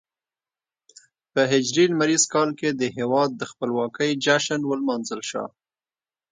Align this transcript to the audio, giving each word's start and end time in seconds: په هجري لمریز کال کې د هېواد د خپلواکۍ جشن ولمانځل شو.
په 1.33 1.41
هجري 1.51 1.83
لمریز 1.91 2.23
کال 2.33 2.49
کې 2.59 2.69
د 2.73 2.83
هېواد 2.97 3.29
د 3.35 3.41
خپلواکۍ 3.51 4.11
جشن 4.25 4.61
ولمانځل 4.65 5.21
شو. 5.29 5.45